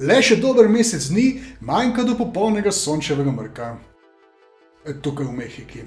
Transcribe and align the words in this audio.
Le 0.00 0.16
še 0.24 0.38
dober 0.40 0.64
mesec 0.72 1.10
dni 1.10 1.26
manjka 1.60 2.06
do 2.08 2.14
popolnega 2.16 2.70
sončevega 2.72 3.32
mrka. 3.36 3.66
E, 4.88 4.94
tukaj 4.96 5.26
v 5.28 5.34
Mehiki. 5.36 5.82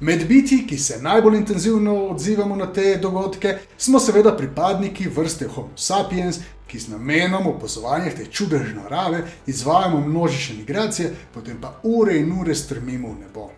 Med 0.00 0.24
biti, 0.28 0.62
ki 0.64 0.78
se 0.80 0.96
najbolj 1.02 1.36
intenzivno 1.36 1.96
odzivamo 2.14 2.56
na 2.56 2.70
te 2.72 2.94
dogodke, 3.02 3.58
smo 3.76 4.00
seveda 4.00 4.32
pripadniki 4.36 5.10
vrste 5.12 5.50
Homo 5.52 5.76
sapiens, 5.76 6.38
ki 6.68 6.80
z 6.80 6.94
namenom 6.94 7.50
opazovanja 7.50 8.14
te 8.16 8.30
čudežne 8.32 8.78
narave 8.80 9.22
izvajamo 9.46 10.00
množične 10.06 10.56
migracije, 10.62 11.12
potem 11.34 11.60
pa 11.60 11.74
ure 11.82 12.16
in 12.16 12.32
ure 12.40 12.54
strmimo 12.54 13.12
v 13.12 13.20
nebo. 13.26 13.50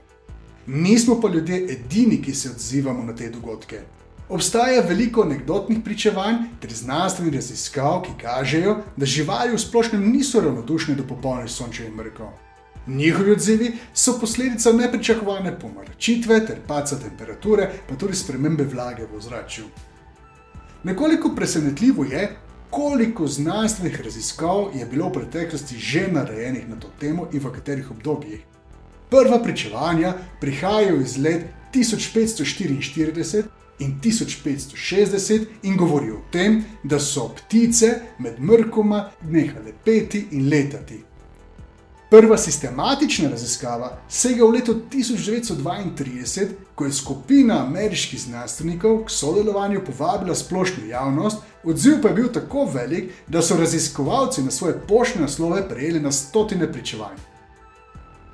Nismo 0.67 1.21
pa 1.21 1.29
ljudje 1.29 1.67
edini, 1.77 2.19
ki 2.23 2.35
se 2.35 2.51
odzivamo 2.51 3.05
na 3.05 3.15
te 3.15 3.31
dogodke. 3.31 3.85
Obstaja 4.31 4.83
veliko 4.87 5.25
anegdotnih 5.27 5.79
pričevanj 5.85 6.37
ter 6.63 6.71
znanstvenih 6.73 7.35
raziskav, 7.35 7.97
ki 8.05 8.13
kažejo, 8.21 8.77
da 8.97 9.07
živali 9.07 9.57
v 9.57 9.59
splošnem 9.59 10.05
niso 10.13 10.41
ravnodušne 10.41 10.95
do 10.95 11.03
popolnih 11.09 11.51
sončevih 11.51 11.97
mrkov. 11.97 12.29
Njihovi 12.87 13.33
odzivi 13.33 13.73
so 13.95 14.15
posledica 14.21 14.73
nepričakovane 14.73 15.57
pomrčitve 15.59 16.39
ter 16.47 16.63
paca 16.67 17.01
temperature, 17.03 17.69
pa 17.89 17.99
tudi 17.99 18.15
spremembe 18.15 18.65
vlage 18.71 19.03
v 19.11 19.19
ozračju. 19.19 19.67
Nekoliko 20.85 21.35
presenetljivo 21.35 22.05
je, 22.05 22.31
koliko 22.71 23.27
znanstvenih 23.27 24.01
raziskav 24.01 24.71
je 24.79 24.87
bilo 24.87 25.09
v 25.09 25.13
preteklosti 25.13 25.79
že 25.79 26.07
narejenih 26.13 26.69
na 26.69 26.77
to 26.77 26.89
temo 27.01 27.27
in 27.33 27.41
v 27.41 27.53
katerih 27.53 27.91
obdobjih. 27.91 28.47
Prva 29.11 29.43
pričevanja 29.43 30.15
prihajajo 30.41 31.01
iz 31.01 31.19
let 31.19 31.47
1544 31.75 33.60
in 33.81 34.01
1560 34.01 35.47
in 35.63 35.77
govori 35.77 36.11
o 36.11 36.23
tem, 36.31 36.65
da 36.83 36.99
so 36.99 37.29
ptice 37.29 38.01
med 38.19 38.41
mrkoma 38.41 39.11
nehale 39.23 39.73
peti 39.85 40.27
in 40.31 40.49
letati. 40.49 41.05
Prva 42.11 42.39
sistematična 42.39 43.29
raziskava 43.31 43.99
sega 44.09 44.45
v 44.45 44.51
leto 44.51 44.75
1932, 44.93 46.47
ko 46.75 46.85
je 46.85 46.93
skupina 46.93 47.61
ameriških 47.67 48.21
znanstvenikov 48.21 49.05
k 49.05 49.11
sodelovanju 49.11 49.85
povabila 49.87 50.35
splošno 50.35 50.87
javnost, 50.89 51.39
odziv 51.65 52.01
pa 52.03 52.09
je 52.09 52.15
bil 52.15 52.33
tako 52.33 52.65
velik, 52.75 53.13
da 53.29 53.43
so 53.43 53.57
raziskovalci 53.57 54.43
na 54.43 54.51
svoje 54.51 54.81
poštne 54.89 55.21
naslove 55.21 55.69
prejeli 55.69 56.01
na 56.01 56.13
stotine 56.13 56.73
pričevanj. 56.73 57.30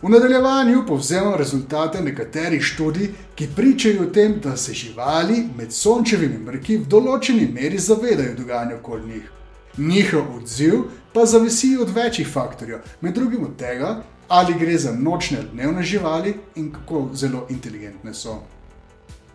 V 0.02 0.08
nadaljevanju 0.08 0.86
povzemam 0.86 1.34
rezultate 1.34 2.00
nekaterih 2.00 2.62
študij, 2.62 3.08
ki 3.34 3.48
pričajo 3.56 4.03
o 4.03 4.06
tem, 4.06 4.41
da 4.41 4.56
se 4.56 4.72
živali 4.72 5.48
med 5.56 5.72
sončevimi 5.72 6.38
mrki 6.38 6.77
v 6.77 6.88
določeni 6.88 7.47
meri 7.53 7.78
zavedajo 7.78 8.34
dogajanja 8.36 8.77
okoli 8.77 9.06
njih. 9.06 9.30
Njihov 9.78 10.34
odziv 10.36 10.83
pa 11.14 11.25
zavisi 11.25 11.78
od 11.80 11.91
večjih 11.97 12.28
faktorjev, 12.28 12.83
med 13.00 13.14
drugim 13.14 13.44
od 13.44 13.56
tega, 13.56 14.03
ali 14.28 14.55
gre 14.61 14.78
za 14.78 14.92
nočne 14.92 15.38
ali 15.38 15.48
dnevne 15.53 15.83
živali 15.83 16.34
in 16.55 16.72
kako 16.72 17.08
zelo 17.14 17.47
inteligentne 17.50 18.14
so. 18.14 18.42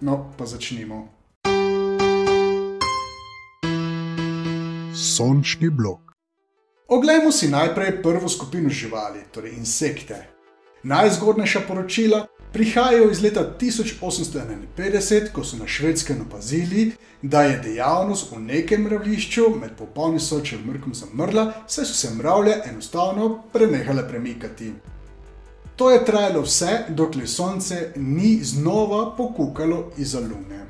No, 0.02 0.30
pa 0.38 0.46
začnimo. 0.46 1.08
Sončni 4.94 5.70
blok. 5.70 6.14
Oglejmo 6.88 7.32
si 7.32 7.50
najprej 7.50 8.02
prvo 8.04 8.30
skupino 8.30 8.70
živali, 8.70 9.26
torej 9.32 9.58
insekte. 9.58 10.41
Najzgodnejša 10.84 11.60
poročila 11.68 12.28
prihajajo 12.54 13.12
iz 13.12 13.22
leta 13.22 13.42
1851, 13.60 15.32
ko 15.32 15.44
so 15.44 15.58
na 15.58 15.68
švedskem 15.68 16.22
opazili, 16.28 16.92
da 17.22 17.44
je 17.44 17.60
dejavnost 17.64 18.32
v 18.32 18.40
nekem 18.40 18.82
mravlišču 18.84 19.44
med 19.62 19.76
popolnim 19.78 20.20
sočem 20.20 20.60
mrkom 20.66 20.94
zamrla, 20.94 21.54
saj 21.68 21.86
so 21.86 21.94
se 21.94 22.16
mravlje 22.16 22.56
enostavno 22.72 23.44
prenehale 23.54 24.08
premikati. 24.10 24.74
To 25.76 25.92
je 25.92 26.06
trajalo 26.06 26.42
vse, 26.42 26.80
dokler 26.90 27.30
sonce 27.30 27.94
ni 27.96 28.40
znova 28.44 29.16
pokukalo 29.18 29.92
iz 29.98 30.14
lune. 30.14 30.66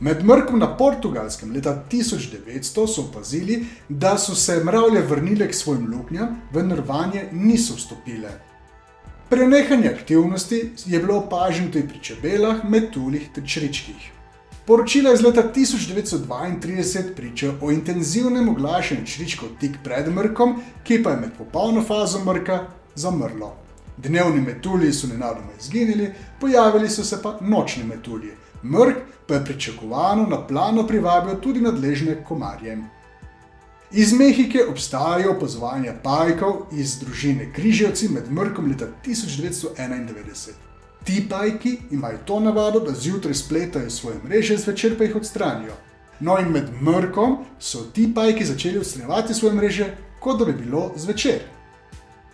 Med 0.00 0.24
mrkom 0.24 0.58
na 0.58 0.76
portugalskem 0.76 1.52
leta 1.52 1.84
1900 1.90 2.86
so 2.94 3.02
opazili, 3.02 3.66
da 3.88 4.18
so 4.18 4.34
se 4.34 4.64
mravlje 4.64 5.02
vrnile 5.02 5.48
k 5.48 5.54
svojim 5.54 5.90
luknjam, 5.92 6.40
vendar 6.52 6.82
vanje 6.86 7.28
niso 7.32 7.74
vstopile. 7.74 8.51
Prenehanje 9.32 9.88
aktivnosti 9.88 10.70
je 10.86 10.98
bilo 10.98 11.14
opaženo 11.18 11.70
tudi 11.72 11.88
pri 11.88 11.98
čebelah, 12.02 12.58
metuljih 12.68 13.30
ter 13.34 13.44
črčkih. 13.46 14.10
Poročila 14.66 15.12
iz 15.12 15.22
leta 15.24 15.42
1932 15.56 17.14
pričajo 17.16 17.54
o 17.60 17.70
intenzivnem 17.72 18.48
oglašanju 18.48 19.06
črčkov 19.06 19.48
tik 19.60 19.78
pred 19.84 20.12
mrkom, 20.12 20.60
ki 20.84 21.00
pa 21.02 21.10
je 21.10 21.20
med 21.20 21.30
popolno 21.38 21.80
fazo 21.82 22.20
mrka 22.24 22.58
zamrlo. 22.94 23.54
Dnevni 23.96 24.40
metulji 24.40 24.92
so 24.92 25.08
nenadoma 25.08 25.56
izginili, 25.60 26.12
pojavili 26.40 26.90
so 26.90 27.04
se 27.04 27.22
pa 27.22 27.38
nočni 27.40 27.84
metulji. 27.84 28.36
Mrk 28.62 28.96
pa 29.28 29.34
je 29.34 29.44
pričakovano 29.44 30.26
na 30.26 30.46
plano 30.46 30.86
privabil 30.86 31.40
tudi 31.40 31.60
nadležne 31.60 32.24
komarje. 32.24 32.76
Iz 33.94 34.12
Mehike 34.12 34.64
obstajajo 34.70 35.32
opazovanja 35.36 35.92
pajkov 36.02 36.52
iz 36.72 36.94
družine 37.00 37.52
Križevci 37.52 38.08
med 38.08 38.30
mrkom 38.32 38.70
leta 38.70 38.86
1991. 39.06 40.50
Ti 41.04 41.26
pajki 41.30 41.78
imajo 41.90 42.18
to 42.24 42.40
navado, 42.40 42.80
da 42.80 42.94
zjutraj 42.94 43.34
spletajo 43.34 43.90
svoje 43.90 44.16
mreže, 44.24 44.56
zvečer 44.56 44.96
pa 44.98 45.04
jih 45.04 45.16
odstranijo. 45.16 45.76
No 46.20 46.38
in 46.40 46.48
med 46.48 46.70
mrkom 46.82 47.36
so 47.60 47.84
ti 47.92 48.08
pajki 48.14 48.44
začeli 48.44 48.78
odstranjevati 48.78 49.34
svoje 49.34 49.54
mreže, 49.54 49.90
kot 50.20 50.38
da 50.38 50.44
bi 50.44 50.52
bilo 50.52 50.92
zvečer. 50.96 51.40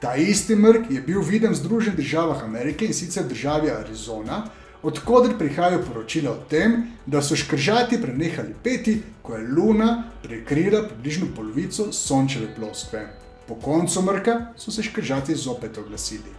Ta 0.01 0.15
isti 0.15 0.57
mrk 0.57 0.91
je 0.91 1.01
bil 1.03 1.21
viden 1.21 1.53
v 1.53 1.59
Združenih 1.59 1.97
državah 1.97 2.45
Amerike 2.45 2.87
in 2.87 2.95
sicer 2.95 3.25
v 3.25 3.35
državi 3.35 3.71
Arizona, 3.71 4.45
odkudar 4.83 5.39
prihajajo 5.39 5.83
poročila 5.87 6.33
o 6.33 6.43
tem, 6.51 6.83
da 7.07 7.23
so 7.23 7.37
škržati 7.37 8.01
prenehali 8.03 8.55
peti, 8.63 9.03
ko 9.23 9.37
je 9.37 9.49
Luna 9.49 10.05
prekrila 10.23 10.83
približno 10.89 11.27
polovico 11.37 11.93
sončeve 11.93 12.55
ploskve. 12.57 13.07
Po 13.49 13.55
koncu 13.55 14.03
mrka 14.03 14.41
so 14.57 14.71
se 14.71 14.83
škržati 14.83 15.35
zopet 15.35 15.79
oglasili. 15.79 16.33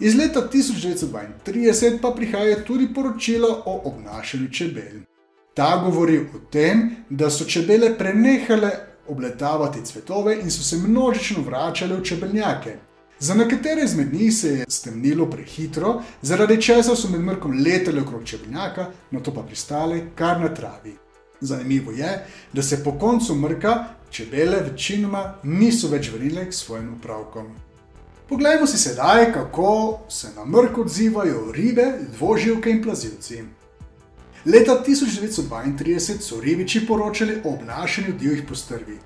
Iz 0.00 0.14
leta 0.18 0.48
1932 0.52 1.98
pa 2.02 2.10
prihaja 2.10 2.64
tudi 2.64 2.94
poročilo 2.94 3.62
o 3.66 3.80
obnašanju 3.84 4.48
čebel. 4.48 5.00
Ta 5.54 5.76
govori 5.84 6.18
o 6.18 6.38
tem, 6.50 6.96
da 7.10 7.30
so 7.30 7.44
čebele 7.44 7.98
prenehale 7.98 8.70
obletavati 9.08 9.84
cvetove 9.84 10.40
in 10.40 10.50
so 10.50 10.62
se 10.62 10.76
množično 10.76 11.42
vračale 11.42 11.96
v 11.96 12.04
čebeljake, 12.04 12.76
Za 13.20 13.34
nekatere 13.34 13.82
izmed 13.84 14.14
njih 14.14 14.34
se 14.34 14.48
je 14.48 14.64
stemnilo 14.68 15.30
prehitro, 15.30 16.02
zaradi 16.22 16.62
česa 16.62 16.96
so 16.96 17.08
med 17.08 17.20
mrkom 17.20 17.52
leteli 17.64 18.00
okrog 18.00 18.24
čebnjaka, 18.24 18.86
na 19.10 19.20
to 19.20 19.34
pa 19.34 19.42
pristali 19.42 20.04
kar 20.14 20.40
na 20.40 20.54
travi. 20.54 20.94
Zanimivo 21.40 21.92
je, 21.92 22.26
da 22.52 22.62
se 22.62 22.84
po 22.84 22.98
koncu 22.98 23.34
mrka 23.34 23.84
čebele 24.10 24.60
večinoma 24.70 25.34
niso 25.42 25.88
več 25.88 26.08
vrnile 26.12 26.46
k 26.48 26.54
svojim 26.54 26.94
upravkom. 26.94 27.46
Poglejmo 28.28 28.66
si 28.66 28.78
sedaj, 28.78 29.32
kako 29.32 30.00
se 30.08 30.32
na 30.36 30.44
mrk 30.44 30.78
odzivajo 30.78 31.52
ribe, 31.52 31.92
dvoživke 32.16 32.70
in 32.70 32.82
plazilci. 32.82 33.42
Leta 34.44 34.82
1932 34.86 36.20
so 36.20 36.40
ribiči 36.40 36.86
poročali 36.86 37.40
o 37.44 37.54
obnašanju 37.54 38.16
divjih 38.18 38.44
postrvi. 38.48 38.98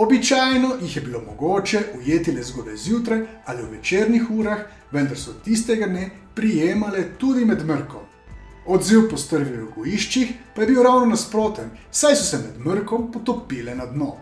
Običajno 0.00 0.68
jih 0.82 0.96
je 0.96 1.02
bilo 1.02 1.20
mogoče 1.26 1.80
ujeti 1.98 2.32
le 2.32 2.42
zgodaj 2.42 2.76
zjutraj 2.76 3.22
ali 3.44 3.62
v 3.62 3.70
večernih 3.70 4.30
urah, 4.30 4.58
vendar 4.92 5.18
so 5.18 5.32
tistega 5.44 5.86
dne 5.86 6.10
prijemale 6.34 7.02
tudi 7.18 7.44
med 7.44 7.66
mrkom. 7.66 8.04
Odziv 8.66 9.08
po 9.10 9.16
strvi 9.16 9.56
v 9.56 9.66
gojiščih 9.74 10.30
pa 10.54 10.62
je 10.62 10.68
bil 10.70 10.82
ravno 10.82 11.10
nasproten, 11.10 11.70
saj 11.90 12.14
so 12.14 12.24
se 12.30 12.38
med 12.38 12.62
mrkom 12.66 13.10
potopile 13.12 13.74
na 13.74 13.86
dno. 13.86 14.14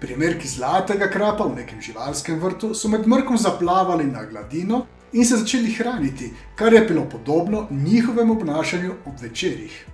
Primerki 0.00 0.48
zlatega 0.48 1.10
krapa 1.10 1.50
v 1.50 1.56
nekem 1.64 1.82
živalskem 1.82 2.38
vrtu 2.38 2.74
so 2.74 2.88
med 2.88 3.06
mrkom 3.06 3.36
zaplavali 3.36 4.06
na 4.06 4.22
gladino 4.24 4.84
in 5.12 5.24
se 5.24 5.36
začeli 5.36 5.74
hraniti, 5.74 6.30
kar 6.54 6.72
je 6.72 6.86
bilo 6.86 7.08
podobno 7.10 7.66
njihovemu 7.70 8.38
obnašanju 8.38 8.94
ob 9.06 9.22
večerjih. 9.22 9.86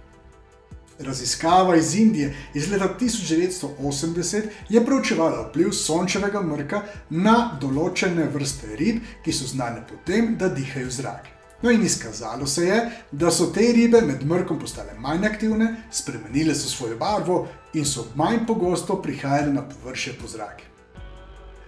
Raziskava 0.99 1.77
iz 1.77 1.95
Indije 1.95 2.35
iz 2.55 2.71
leta 2.71 2.89
1980 3.01 4.43
je 4.69 4.85
preučevala 4.87 5.49
vpliv 5.49 5.71
sončevega 5.71 6.43
mrka 6.43 6.83
na 7.11 7.59
določene 7.61 8.29
vrste 8.35 8.77
rib, 8.79 9.01
ki 9.25 9.33
so 9.33 9.49
znane 9.51 9.83
po 9.89 9.99
tem, 10.07 10.37
da 10.39 10.49
dihajo 10.49 10.91
zrak. 10.91 11.27
No, 11.63 11.71
in 11.71 11.83
izkazalo 11.83 12.47
se 12.47 12.67
je, 12.67 12.79
da 13.13 13.31
so 13.31 13.47
te 13.47 13.73
ribe 13.73 14.01
med 14.01 14.23
mrkom 14.27 14.59
postale 14.61 14.95
manj 14.99 15.27
aktivne, 15.27 15.71
spremenile 15.91 16.55
so 16.55 16.69
svojo 16.69 16.99
barvo 17.01 17.47
in 17.75 17.85
so 17.85 18.07
manj 18.15 18.45
pogosto 18.47 19.01
prihajale 19.03 19.53
na 19.53 19.63
površje 19.69 20.13
po 20.21 20.29
zraku. 20.29 20.71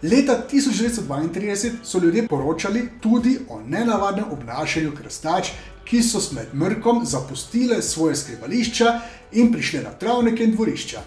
Leta 0.03 0.43
1932 0.53 1.71
so 1.83 1.99
ljudje 1.99 2.29
poročali 2.29 2.89
tudi 3.01 3.39
o 3.49 3.61
nenavadnem 3.61 4.25
obnašanju 4.33 4.93
krstač, 4.97 5.51
ki 5.87 6.03
so 6.03 6.21
med 6.35 6.55
mrkom 6.55 7.05
zapustile 7.07 7.83
svoje 7.83 8.17
skrivališča 8.17 9.01
in 9.33 9.53
prišle 9.53 9.83
na 9.83 9.91
travnike 9.91 10.45
in 10.45 10.55
dvorišča. 10.55 11.01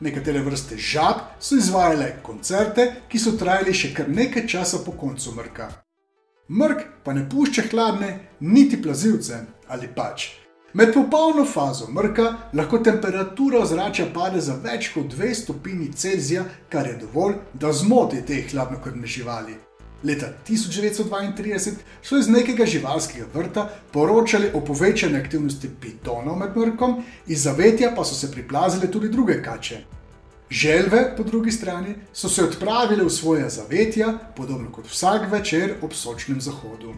Nekatere 0.00 0.42
vrste 0.42 0.76
žab 0.76 1.20
so 1.40 1.56
izvajale 1.56 2.16
koncerte, 2.22 2.92
ki 3.08 3.18
so 3.18 3.36
trajali 3.38 3.74
še 3.74 3.94
kar 3.94 4.08
nekaj 4.10 4.46
časa 4.46 4.82
po 4.84 4.92
koncu 4.92 5.32
mrka. 5.36 5.68
Mrk 6.48 7.04
pa 7.04 7.12
ne 7.14 7.28
pušča 7.30 7.62
hladne, 7.70 8.18
niti 8.40 8.82
plazivce 8.82 9.44
ali 9.68 9.88
pač. 9.96 10.26
Med 10.74 10.90
popolno 10.94 11.44
fazo 11.44 11.86
mrka 11.88 12.24
lahko 12.52 12.78
temperatura 12.78 13.60
ozračja 13.62 14.08
pade 14.14 14.40
za 14.40 14.56
več 14.64 14.90
kot 14.94 15.14
2 15.14 15.30
stopinji 15.34 15.92
Celzija, 15.92 16.44
kar 16.68 16.86
je 16.86 16.96
dovolj, 17.06 17.38
da 17.54 17.72
zmoti 17.72 18.24
te 18.26 18.42
hladnokrvne 18.50 19.06
živali. 19.06 19.54
Leta 20.04 20.26
1932 20.48 21.72
so 22.02 22.18
iz 22.18 22.28
nekega 22.28 22.66
živalskega 22.66 23.26
vrta 23.34 23.70
poročali 23.92 24.50
o 24.54 24.60
povečani 24.60 25.16
aktivnosti 25.16 25.70
pitonov 25.80 26.36
med 26.36 26.56
mrkom, 26.56 27.02
iz 27.26 27.42
zavetja 27.42 27.92
pa 27.96 28.04
so 28.04 28.14
se 28.14 28.32
priplazile 28.32 28.90
tudi 28.90 29.08
druge 29.08 29.42
kače. 29.42 29.80
Želve, 30.50 31.16
po 31.16 31.22
drugi 31.22 31.52
strani, 31.52 31.94
so 32.12 32.28
se 32.28 32.44
odpravile 32.44 33.04
v 33.04 33.10
svoje 33.10 33.48
zavetja, 33.50 34.12
podobno 34.36 34.70
kot 34.72 34.86
vsak 34.90 35.30
večer 35.32 35.74
ob 35.82 35.92
sočnem 35.92 36.40
zahodu. 36.40 36.92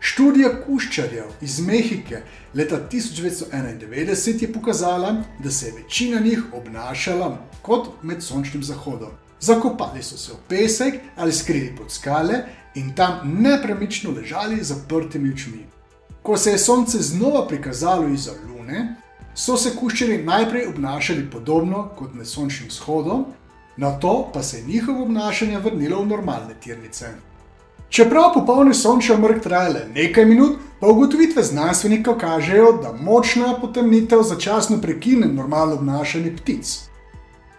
Študija 0.00 0.52
kuščarjev 0.62 1.42
iz 1.42 1.58
Mehike 1.60 2.22
leta 2.54 2.78
1991 2.92 4.42
je 4.42 4.52
pokazala, 4.52 5.16
da 5.44 5.50
se 5.50 5.66
je 5.66 5.72
večina 5.72 6.20
njih 6.20 6.42
obnašala 6.52 7.38
kot 7.62 7.88
med 8.02 8.22
sončnim 8.22 8.62
zahodom. 8.62 9.25
Zakopali 9.40 10.02
so 10.02 10.16
se 10.16 10.32
v 10.32 10.36
pesek 10.48 10.94
ali 11.16 11.32
skrili 11.32 11.76
pod 11.76 11.90
skale 11.90 12.44
in 12.74 12.94
tam 12.94 13.20
nepremično 13.40 14.10
ležali 14.10 14.56
z 14.56 14.68
zaprtimi 14.74 15.32
očmi. 15.32 15.66
Ko 16.22 16.36
se 16.36 16.50
je 16.50 16.58
sonce 16.58 16.98
znova 16.98 17.46
prikazalo 17.48 18.08
izza 18.08 18.32
lune, 18.48 18.96
so 19.34 19.56
se 19.56 19.76
kuščeri 19.76 20.24
najprej 20.24 20.66
obnašali 20.66 21.30
podobno 21.30 21.88
kot 21.96 22.14
med 22.14 22.26
sončnim 22.26 22.70
shodom, 22.70 23.24
na 23.76 23.98
to 24.00 24.30
pa 24.34 24.42
se 24.42 24.58
je 24.58 24.64
njihovo 24.64 25.02
obnašanje 25.02 25.58
vrnilo 25.58 26.02
v 26.02 26.06
normalne 26.06 26.54
tirnice. 26.60 27.06
Čeprav 27.88 28.32
popolni 28.34 28.74
sončni 28.74 29.16
mrk 29.16 29.42
traja 29.42 29.68
le 29.68 29.84
nekaj 29.94 30.24
minut, 30.24 30.56
pa 30.80 30.88
ugotovitve 30.88 31.42
znanstvenikov 31.42 32.18
kažejo, 32.18 32.72
da 32.82 32.92
močna 32.92 33.54
potemnitev 33.60 34.22
začasno 34.22 34.80
prekine 34.80 35.26
normalno 35.26 35.74
obnašanje 35.74 36.36
ptic. 36.36 36.76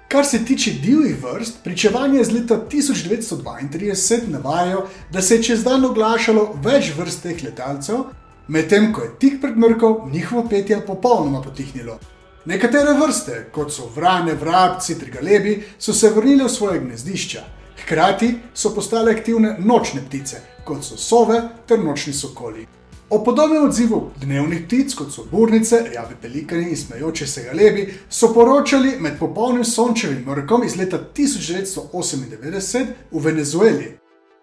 Kar 0.07 0.25
se 0.25 0.45
tiče 0.45 0.71
divjih 0.71 1.23
vrst, 1.23 1.57
pričevanje 1.63 2.21
iz 2.21 2.31
leta 2.31 2.59
1932 2.71 4.27
navajajo, 4.27 4.85
da 5.11 5.21
se 5.21 5.35
je 5.35 5.43
čez 5.43 5.63
dan 5.63 5.85
oglašalo 5.85 6.59
več 6.63 6.93
vrst 6.95 7.23
teh 7.23 7.43
letalcev, 7.43 8.05
medtem 8.47 8.93
ko 8.93 9.03
je 9.03 9.09
tik 9.19 9.41
pred 9.41 9.57
mrkom 9.57 10.11
njihovo 10.11 10.47
petje 10.49 10.79
popolnoma 10.85 11.41
potihnilo. 11.41 11.99
Nekatere 12.45 12.93
vrste, 13.01 13.49
kot 13.51 13.73
so 13.73 13.89
vrane, 13.95 14.33
vrabci, 14.33 14.95
trigalebi, 14.99 15.57
so 15.79 15.93
se 15.93 16.09
vrnile 16.09 16.47
v 16.47 16.55
svoje 16.55 16.79
gnezdišča, 16.79 17.43
hkrati 17.83 18.35
so 18.53 18.71
postale 18.75 19.11
aktivne 19.11 19.57
nočne 19.59 20.01
ptice, 20.07 20.39
kot 20.63 20.87
so 20.87 20.95
sove 20.97 21.41
ter 21.67 21.83
nočni 21.83 22.13
sokoli. 22.13 22.67
O 23.09 23.23
podobnem 23.23 23.63
odzivu 23.63 24.11
dnevnih 24.19 24.65
ptic, 24.65 24.91
kot 24.99 25.13
so 25.15 25.23
burnice, 25.31 25.77
rjavi 25.91 26.15
pelikani 26.21 26.69
in 26.69 26.77
smejoče 26.77 27.27
se 27.27 27.43
galebi, 27.43 27.93
so 28.09 28.33
poročali 28.33 28.97
med 28.99 29.13
popolnim 29.19 29.63
sončevim 29.63 30.25
mrkom 30.27 30.63
iz 30.63 30.75
leta 30.75 30.99
1998 31.15 32.85
v 33.11 33.19
Venezueli. 33.23 33.97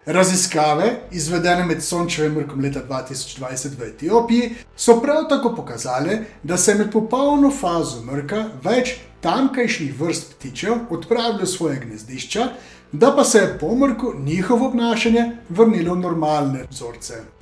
Raziskave, 0.05 0.95
izvedene 1.11 1.65
med 1.65 1.83
sončevim 1.83 2.33
mrkom 2.39 2.61
leta 2.61 2.81
2020 2.89 3.77
v 3.77 3.83
Etiopiji, 3.89 4.49
so 4.75 4.97
prav 5.01 5.29
tako 5.29 5.53
pokazale, 5.55 6.19
da 6.43 6.57
se 6.57 6.71
je 6.71 6.77
med 6.77 6.91
popolno 6.91 7.51
fazo 7.51 8.01
mrka 8.01 8.47
več 8.63 8.95
tamkajšnjih 9.21 9.93
vrst 10.01 10.33
ptičev 10.33 10.89
odpravilo 10.89 11.45
v 11.45 11.53
svoje 11.53 11.79
gnezdišča, 11.85 12.49
da 12.91 13.13
pa 13.15 13.23
se 13.23 13.37
je 13.37 13.57
po 13.59 13.75
mrku 13.75 14.13
njihovo 14.25 14.67
obnašanje 14.67 15.31
vrnilo 15.49 15.93
v 15.93 15.99
normalne 15.99 16.65
vzorce. 16.71 17.34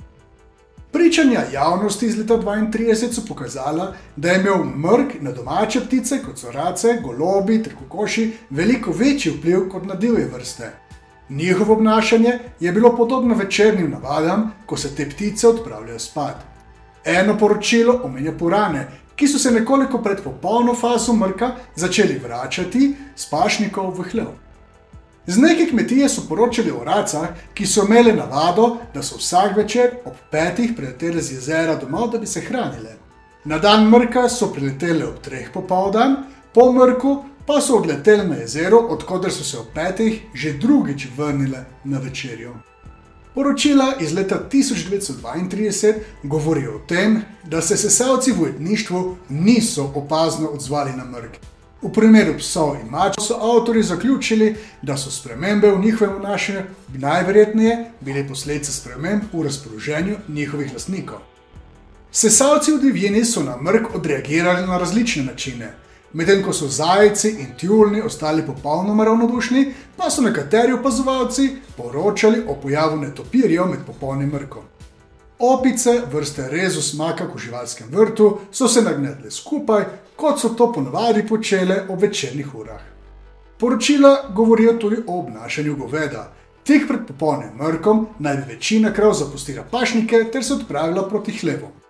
Pričanja 0.94 1.40
javnosti 1.52 2.06
iz 2.06 2.18
leta 2.18 2.34
1932 2.34 3.12
so 3.12 3.22
pokazala, 3.28 3.94
da 4.16 4.30
je 4.30 4.40
imel 4.40 4.64
mrk 4.64 5.14
na 5.20 5.32
domače 5.32 5.80
ptice, 5.80 6.20
kot 6.22 6.38
so 6.38 6.52
race, 6.52 6.98
golobi 7.02 7.62
ter 7.62 7.74
kokoši, 7.74 8.32
veliko 8.50 8.92
večji 8.92 9.32
vpliv 9.32 9.68
kot 9.72 9.86
na 9.86 9.94
divje 9.94 10.28
vrste. 10.34 10.70
Njihovo 11.28 11.74
obnašanje 11.74 12.38
je 12.60 12.72
bilo 12.72 12.96
podobno 12.96 13.34
večernim 13.34 13.90
navadam, 13.90 14.52
ko 14.66 14.76
se 14.76 14.94
te 14.94 15.08
ptice 15.10 15.48
odpravljajo 15.48 15.98
spat. 15.98 16.36
Eno 17.04 17.38
poročilo 17.38 18.00
omenja 18.04 18.32
purane, 18.38 18.86
ki 19.16 19.28
so 19.28 19.38
se 19.38 19.50
nekoliko 19.50 19.98
pred 19.98 20.22
popolno 20.24 20.74
fazo 20.74 21.12
mrka 21.12 21.50
začeli 21.76 22.20
vračati 22.24 22.94
s 23.16 23.30
pašnikov 23.30 23.98
v 23.98 24.10
hlev. 24.12 24.43
Z 25.26 25.36
neke 25.38 25.66
kmetije 25.70 26.08
so 26.08 26.22
poročali 26.28 26.70
o 26.70 26.84
racah, 26.84 27.28
ki 27.54 27.66
so 27.66 27.84
imeli 27.88 28.12
navado, 28.12 28.76
da 28.94 29.02
so 29.02 29.16
vsak 29.16 29.56
večer 29.56 29.90
ob 30.04 30.12
petih 30.30 30.72
priletele 30.76 31.22
z 31.22 31.32
jezera 31.32 31.76
domov, 31.76 32.10
da 32.10 32.18
bi 32.18 32.26
se 32.26 32.40
hranile. 32.40 32.96
Na 33.44 33.58
dan 33.58 33.88
mrka 33.88 34.28
so 34.28 34.52
priletele 34.52 35.06
ob 35.06 35.22
treh 35.24 35.48
popoldan, 35.52 36.16
po 36.54 36.72
mrku 36.72 37.24
pa 37.46 37.60
so 37.60 37.76
odletele 37.76 38.24
na 38.24 38.36
jezero, 38.36 38.78
odkuder 38.78 39.32
so 39.32 39.44
se 39.44 39.58
ob 39.58 39.72
petih 39.74 40.20
že 40.34 40.52
drugič 40.52 41.08
vrnile 41.16 41.64
na 41.84 41.98
večerjo. 41.98 42.54
Poročila 43.34 43.94
iz 44.00 44.12
leta 44.12 44.38
1932 44.52 45.94
govorijo 46.22 46.76
o 46.76 46.78
tem, 46.88 47.22
da 47.44 47.62
se 47.62 47.76
sesalci 47.76 48.32
v 48.32 48.42
ujetništvu 48.42 49.16
niso 49.28 49.92
opazno 49.94 50.48
odzvali 50.48 50.92
na 50.92 51.04
mrk. 51.04 51.53
V 51.84 51.90
primeru 51.92 52.38
psov 52.38 52.78
in 52.80 52.86
mač 52.88 53.18
so 53.20 53.34
avtori 53.36 53.82
zaključili, 53.82 54.54
da 54.82 54.96
so 54.96 55.10
spremembe 55.10 55.68
v 55.70 55.80
njihovem 55.80 56.16
vnašanju 56.16 56.60
najverjetneje 56.94 57.90
bile 58.00 58.28
posledice 58.28 58.72
sprememb 58.72 59.22
v 59.32 59.42
razpoloženju 59.44 60.16
njihovih 60.28 60.72
lastnikov. 60.72 61.18
Sesalci 62.12 62.72
v 62.72 62.80
divjini 62.80 63.24
so 63.24 63.42
na 63.42 63.56
mrk 63.60 63.94
odreagirali 63.94 64.66
na 64.66 64.78
različne 64.78 65.24
načine. 65.24 65.74
Medtem 66.12 66.42
ko 66.42 66.52
so 66.52 66.68
zajci 66.68 67.28
in 67.28 67.52
tjulni 67.58 68.00
ostali 68.00 68.46
popolnoma 68.46 69.04
ravnodušni, 69.04 69.74
pa 69.96 70.10
so 70.10 70.22
nekateri 70.22 70.72
opazovalci 70.72 71.50
poročali 71.76 72.42
o 72.48 72.54
pojavu 72.54 72.96
netopirjev 72.96 73.66
med 73.66 73.84
popolnim 73.86 74.32
mrkom. 74.32 74.73
Opice, 75.38 76.02
vrste 76.12 76.48
rezus 76.48 76.94
maka 76.94 77.24
v 77.24 77.38
živalskem 77.38 77.88
vrtu, 77.90 78.38
so 78.52 78.68
se 78.68 78.82
nagnetle 78.82 79.30
skupaj, 79.30 79.84
kot 80.16 80.40
so 80.40 80.54
to 80.54 80.72
ponavadi 80.72 81.26
počele 81.26 81.84
ob 81.88 82.02
večernih 82.02 82.54
urah. 82.54 82.82
Poročila 83.58 84.30
govorijo 84.34 84.72
tudi 84.78 84.96
o 85.06 85.18
obnašanju 85.18 85.76
goveda. 85.76 86.32
Tik 86.64 86.88
pred 86.88 87.00
popolnim 87.06 87.56
mrkom 87.58 88.06
naj 88.18 88.36
bi 88.36 88.52
večina 88.54 88.92
krav 88.92 89.12
zapustila 89.12 89.64
pašnike 89.70 90.24
ter 90.32 90.44
se 90.44 90.54
odpravila 90.54 91.08
proti 91.08 91.32
hlevom. 91.32 91.83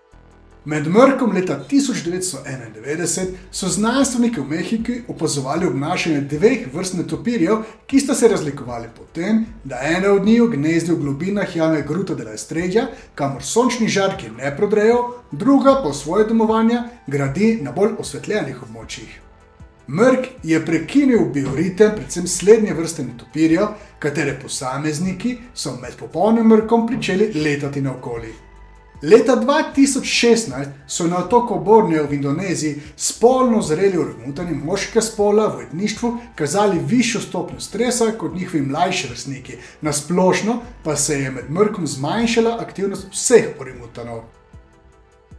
Med 0.66 0.87
mrkom 0.88 1.33
leta 1.33 1.59
1991 1.71 3.26
so 3.52 3.68
znanstveniki 3.68 4.40
v 4.40 4.44
Mehiki 4.49 4.94
opazovali 5.09 5.66
obnašanje 5.66 6.21
dveh 6.21 6.62
vrst 6.73 6.94
netopirjev, 6.94 7.59
ki 7.87 8.00
sta 8.00 8.14
se 8.14 8.28
razlikovali 8.28 8.88
po 8.97 9.04
tem, 9.12 9.44
da 9.64 9.76
ena 9.85 10.12
od 10.12 10.25
njih 10.25 10.49
gnezdi 10.52 10.92
v 10.92 10.97
globinah 11.02 11.56
jame 11.56 11.83
Gruta 11.83 12.14
de 12.14 12.25
la 12.25 12.33
Estrella, 12.33 12.87
kamor 13.14 13.42
sončni 13.42 13.88
žarki 13.88 14.30
ne 14.38 14.54
prodrejo, 14.56 15.02
druga 15.33 15.75
pa 15.85 15.92
svoje 15.92 16.25
domovanje 16.25 16.80
gradi 17.06 17.59
na 17.62 17.73
bolj 17.73 17.99
osvetljenih 17.99 18.62
območjih. 18.62 19.21
Mrk 19.88 20.30
je 20.42 20.64
prekinil 20.64 21.28
bioritem 21.35 21.92
predvsem 21.99 22.26
slednje 22.26 22.73
vrste 22.75 23.04
netopirjev, 23.04 23.76
katere 23.99 24.38
posamezniki 24.42 25.37
so 25.54 25.76
med 25.76 26.00
popolnim 26.00 26.49
mrkom 26.49 26.87
pričeli 26.87 27.33
letati 27.35 27.85
naokoli. 27.85 28.33
Leta 29.04 29.37
2016 29.37 30.66
so 30.87 31.06
na 31.06 31.18
otoku 31.18 31.58
Borneo 31.61 32.06
v 32.06 32.14
Indoneziji 32.14 32.80
spolno 32.96 33.62
zreli 33.62 33.99
orangutani 33.99 34.54
moškega 34.54 35.00
spola 35.00 35.46
v 35.46 35.62
etništvu 35.62 36.18
kazali 36.34 36.80
višjo 36.87 37.20
stopnjo 37.20 37.61
stresa 37.61 38.12
kot 38.18 38.34
njihovi 38.34 38.62
mlajši 38.62 39.08
vrstniki, 39.08 39.56
na 39.80 39.92
splošno 39.92 40.62
pa 40.84 40.96
se 40.96 41.20
je 41.20 41.30
med 41.30 41.50
mrkom 41.50 41.87
zmanjšala 41.87 42.56
aktivnost 42.61 43.06
vseh 43.12 43.44
orangutanov. 43.61 44.23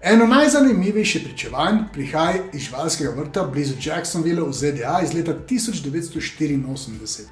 Eno 0.02 0.28
najzanimivejših 0.28 1.24
pričevanj 1.24 1.78
prihaja 1.94 2.44
iz 2.54 2.62
živalskega 2.62 3.10
vrta 3.18 3.44
blizu 3.44 3.74
Jacksonville 3.86 4.42
v 4.42 4.54
ZDA 4.54 5.00
iz 5.04 5.14
leta 5.14 5.34
1984. 5.50 7.26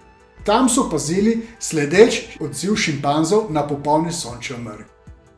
Tam 0.46 0.70
so 0.70 0.82
opazili 0.82 1.42
sledeč 1.60 2.24
odziv 2.40 2.75
šimpanzov 2.75 3.46
na 3.50 3.68
popolni 3.68 4.12
sončev 4.12 4.58
mrk. 4.60 4.93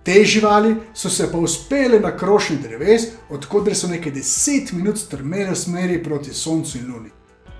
Te 0.05 0.23
živali 0.23 0.75
so 0.93 1.09
se 1.09 1.31
pa 1.31 1.37
uspele 1.37 1.99
na 1.99 2.17
krošnji 2.17 2.57
dreves, 2.57 3.01
odkuder 3.29 3.75
so 3.75 3.87
nekaj 3.87 4.11
deset 4.11 4.71
minut 4.71 4.97
strmele 4.97 5.51
v 5.51 5.55
smeri 5.55 6.03
proti 6.03 6.33
Soncu 6.33 6.77
in 6.77 6.91
Luni. 6.91 7.09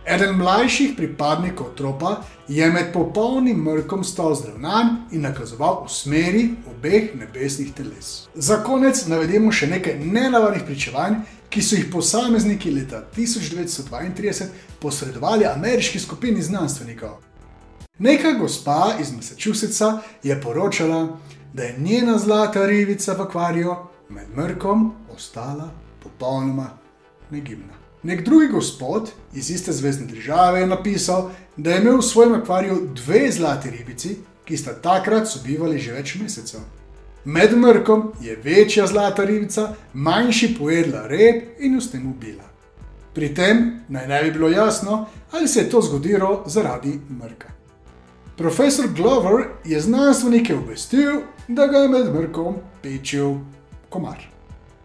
Eden 0.06 0.36
mlajših 0.38 0.92
pripadnikov 0.98 1.74
tropa 1.75 2.22
je 2.48 2.68
med 2.72 2.94
popolnim 2.94 3.64
mrkom 3.64 4.04
stal 4.04 4.36
zdravnan 4.36 5.08
in 5.12 5.22
nakazoval 5.22 5.86
v 5.88 5.90
smeri 5.90 6.44
obeh 6.70 7.16
nebesnih 7.16 7.74
teles. 7.74 8.28
Za 8.36 8.60
konec 8.64 9.08
navedemo 9.08 9.52
še 9.52 9.68
nekaj 9.68 9.98
nenavadnih 10.06 10.68
pričevanj, 10.68 11.16
ki 11.50 11.62
so 11.62 11.80
jih 11.80 11.90
posamezniki 11.92 12.72
leta 12.72 13.08
1932 13.18 14.46
posredovali 14.80 15.50
ameriški 15.50 16.00
skupini 16.00 16.42
znanstvenikov. 16.42 17.18
Neka 17.98 18.38
gospa 18.38 18.94
iz 19.02 19.12
Massachusettsa 19.12 19.98
je 20.24 20.38
poročala, 20.42 21.18
da 21.56 21.64
je 21.64 21.76
njena 21.80 22.18
zlata 22.18 22.66
ribica 22.66 23.14
v 23.14 23.22
akvariju 23.22 23.76
med 24.10 24.26
mrkom 24.38 24.94
ostala 25.16 25.70
popolnoma 26.04 26.70
negibna. 27.32 27.74
Nek 28.04 28.26
drugi 28.26 28.48
gospod 28.48 29.12
iz 29.34 29.52
iste 29.52 29.72
zvezdne 29.72 30.08
države 30.08 30.60
je 30.60 30.68
napisal, 30.68 31.30
da 31.58 31.72
je 31.72 31.82
imel 31.82 31.98
v 31.98 32.02
svojem 32.02 32.34
akvariju 32.34 32.90
dve 32.96 33.32
zlati 33.32 33.72
ribici, 33.72 34.18
ki 34.46 34.58
sta 34.58 34.74
takrat 34.74 35.28
sobivali 35.28 35.80
že 35.80 35.94
več 35.94 36.16
mesecev. 36.16 36.60
Med 37.26 37.58
mrkom 37.58 38.12
je 38.22 38.36
večja 38.44 38.88
zlata 38.88 39.24
ribica, 39.24 39.74
manjši 39.94 40.56
pojedla 40.60 41.08
rep 41.08 41.60
in 41.60 41.74
jo 41.74 41.82
s 41.82 41.92
tem 41.92 42.10
ubila. 42.12 42.44
Pri 43.14 43.34
tem 43.34 43.80
naj 43.88 44.08
ne 44.08 44.24
bi 44.24 44.32
bilo 44.32 44.50
jasno, 44.50 45.06
ali 45.32 45.48
se 45.48 45.60
je 45.60 45.70
to 45.70 45.82
zgodilo 45.82 46.44
zaradi 46.48 47.00
mrka. 47.10 47.48
Profesor 48.38 48.86
Glover 48.96 49.46
je 49.66 49.80
znanstvenike 49.80 50.56
obvestil, 50.56 51.22
da 51.48 51.68
ga 51.68 51.78
je 51.78 51.90
med 51.90 52.14
mrkom 52.14 52.56
pečil 52.82 53.36
komar. 53.90 54.18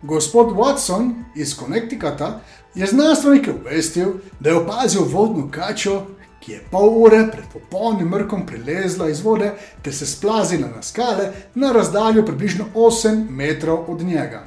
Gospod 0.03 0.57
Watson 0.57 1.13
iz 1.37 1.57
Connecticuta 1.59 2.41
je 2.75 2.87
znanstvenike 2.87 3.51
obvestil, 3.51 4.13
da 4.41 4.51
je 4.51 4.57
opazil 4.57 5.03
vodno 5.05 5.51
kačo, 5.51 6.07
ki 6.41 6.53
je 6.53 6.61
pol 6.71 6.89
ure 7.03 7.27
pred 7.33 7.45
popolnim 7.53 8.09
mrkom 8.09 8.47
prilezla 8.47 9.09
iz 9.09 9.21
vode 9.21 9.53
ter 9.83 9.95
se 9.95 10.07
splazila 10.07 10.69
na 10.77 10.83
skale 10.83 11.33
na 11.55 11.73
razdaljo 11.73 12.25
približno 12.27 12.65
8 12.75 13.31
metrov 13.31 13.85
od 13.89 14.01
njega. 14.03 14.43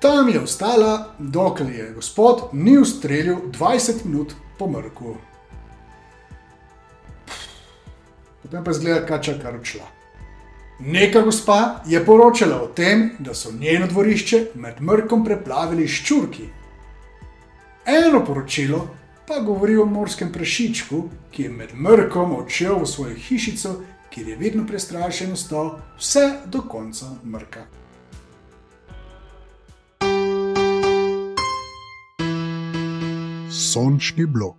Tam 0.00 0.28
je 0.28 0.40
ostala, 0.40 1.14
dokler 1.18 1.70
je 1.70 1.92
gospod 1.94 2.42
ni 2.52 2.78
ustrelil 2.78 3.36
20 3.36 4.04
minut 4.04 4.34
po 4.58 4.68
mrku. 4.68 5.16
Potem 8.42 8.64
pa 8.64 8.72
zgleda 8.72 9.06
kača 9.06 9.38
kar 9.42 9.56
odšla. 9.56 9.93
Neka 10.78 11.20
gospa 11.20 11.82
je 11.86 12.04
poročala 12.04 12.62
o 12.62 12.66
tem, 12.66 13.10
da 13.18 13.34
so 13.34 13.52
njeno 13.52 13.86
dvorišče 13.86 14.46
med 14.54 14.80
mrkom 14.80 15.24
preplavili 15.24 15.86
ščurki. 15.88 16.48
Eno 17.86 18.24
poročilo 18.24 18.88
pa 19.28 19.38
govori 19.40 19.76
o 19.76 19.84
morskem 19.86 20.32
prašičku, 20.32 21.04
ki 21.30 21.42
je 21.42 21.50
med 21.50 21.74
mrkom 21.74 22.34
odšel 22.36 22.82
v 22.82 22.86
svojo 22.86 23.14
hišico, 23.14 23.76
kjer 24.10 24.28
je 24.28 24.36
vedno 24.36 24.66
prestrašen 24.66 25.32
ostal 25.32 25.78
vse 25.98 26.26
do 26.46 26.62
konca 26.68 27.06
mrka. 27.24 27.64
Sončni 33.50 34.26
blok. 34.26 34.58